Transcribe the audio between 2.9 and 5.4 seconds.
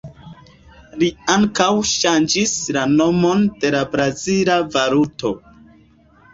nomon de la brazila valuto.